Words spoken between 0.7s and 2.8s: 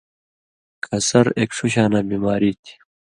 کھسر ایک ݜُو شاناں بیماری تھی